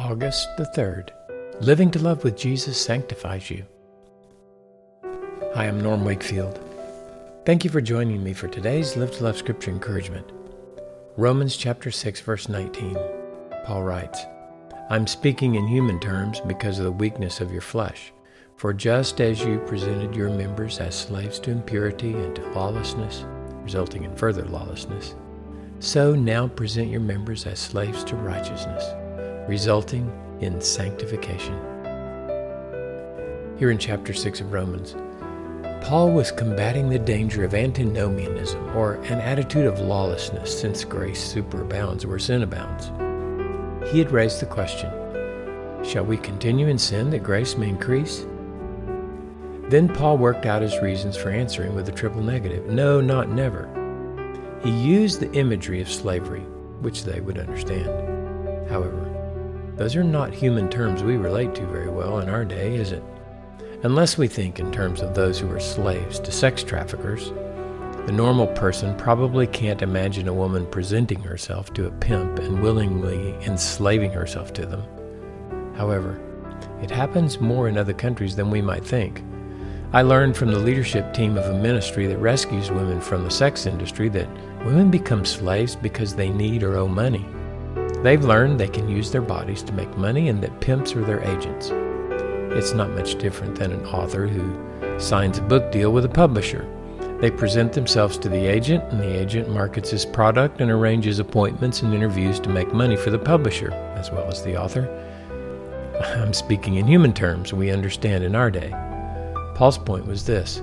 [0.00, 1.10] August the 3rd.
[1.60, 3.66] Living to Love with Jesus sanctifies you.
[5.54, 6.58] Hi, I'm Norm Wakefield.
[7.44, 10.26] Thank you for joining me for today's Live to Love Scripture encouragement.
[11.18, 12.96] Romans chapter 6 verse 19.
[13.66, 14.24] Paul writes,
[14.88, 18.10] I'm speaking in human terms because of the weakness of your flesh.
[18.56, 23.26] For just as you presented your members as slaves to impurity and to lawlessness,
[23.62, 25.14] resulting in further lawlessness,
[25.78, 28.82] so now present your members as slaves to righteousness
[29.48, 31.54] resulting in sanctification.
[33.58, 34.96] Here in chapter 6 of Romans,
[35.82, 42.04] Paul was combating the danger of antinomianism, or an attitude of lawlessness, since grace superabounds
[42.04, 42.90] where sin abounds.
[43.90, 44.90] He had raised the question
[45.82, 48.26] Shall we continue in sin that grace may increase?
[49.68, 53.68] Then Paul worked out his reasons for answering with a triple negative no, not never.
[54.62, 56.42] He used the imagery of slavery,
[56.80, 57.88] which they would understand.
[58.68, 59.19] However,
[59.80, 63.02] those are not human terms we relate to very well in our day, is it?
[63.82, 67.30] Unless we think in terms of those who are slaves to sex traffickers.
[68.04, 73.32] The normal person probably can't imagine a woman presenting herself to a pimp and willingly
[73.46, 74.82] enslaving herself to them.
[75.76, 76.20] However,
[76.82, 79.22] it happens more in other countries than we might think.
[79.94, 83.64] I learned from the leadership team of a ministry that rescues women from the sex
[83.64, 84.28] industry that
[84.62, 87.24] women become slaves because they need or owe money.
[88.02, 91.22] They've learned they can use their bodies to make money and that pimps are their
[91.22, 91.70] agents.
[92.56, 96.66] It's not much different than an author who signs a book deal with a publisher.
[97.20, 101.82] They present themselves to the agent, and the agent markets his product and arranges appointments
[101.82, 104.88] and interviews to make money for the publisher, as well as the author.
[106.16, 108.70] I'm speaking in human terms we understand in our day.
[109.54, 110.62] Paul's point was this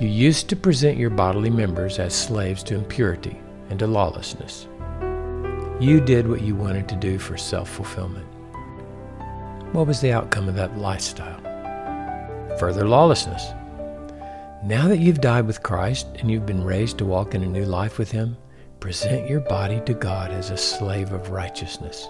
[0.00, 4.68] You used to present your bodily members as slaves to impurity and to lawlessness.
[5.82, 8.24] You did what you wanted to do for self fulfillment.
[9.72, 11.40] What was the outcome of that lifestyle?
[12.60, 13.48] Further lawlessness.
[14.62, 17.64] Now that you've died with Christ and you've been raised to walk in a new
[17.64, 18.36] life with Him,
[18.78, 22.06] present your body to God as a slave of righteousness.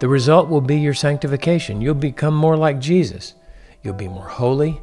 [0.00, 1.80] The result will be your sanctification.
[1.80, 3.32] You'll become more like Jesus.
[3.82, 4.78] You'll be more holy.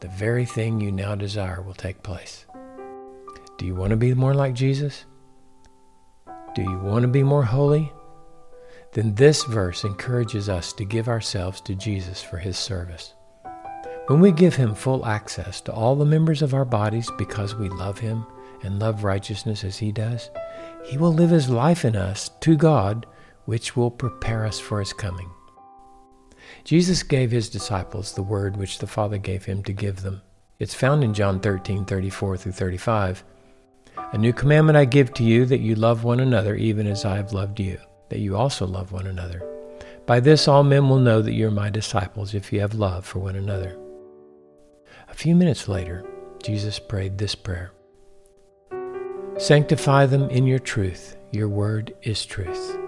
[0.00, 2.44] The very thing you now desire will take place.
[3.56, 5.06] Do you want to be more like Jesus?
[6.54, 7.90] Do you want to be more holy?
[8.92, 13.14] Then this verse encourages us to give ourselves to Jesus for his service.
[14.08, 17.70] When we give him full access to all the members of our bodies because we
[17.70, 18.26] love him
[18.62, 20.28] and love righteousness as he does,
[20.84, 23.06] he will live his life in us to God,
[23.46, 25.30] which will prepare us for his coming.
[26.64, 30.20] Jesus gave his disciples the word which the Father gave him to give them.
[30.58, 33.24] It's found in John 13, 34 through 35.
[34.12, 37.16] A new commandment I give to you that you love one another even as I
[37.16, 37.78] have loved you,
[38.10, 39.42] that you also love one another.
[40.04, 43.06] By this all men will know that you are my disciples if you have love
[43.06, 43.78] for one another.
[45.08, 46.04] A few minutes later,
[46.42, 47.72] Jesus prayed this prayer
[49.38, 51.16] Sanctify them in your truth.
[51.30, 52.78] Your word is truth.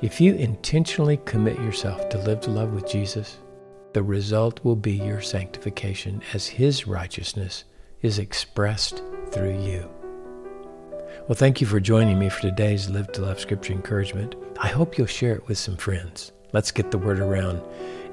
[0.00, 3.38] If you intentionally commit yourself to live to love with Jesus,
[3.92, 7.62] the result will be your sanctification as His righteousness
[8.00, 9.00] is expressed
[9.32, 9.88] through you.
[11.26, 14.34] Well, thank you for joining me for today's Live to Love Scripture encouragement.
[14.60, 16.32] I hope you'll share it with some friends.
[16.52, 17.62] Let's get the word around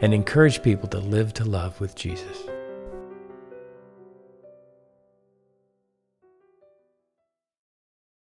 [0.01, 2.37] and encourage people to live to love with Jesus.